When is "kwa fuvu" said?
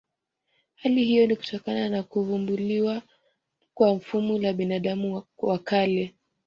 3.73-4.37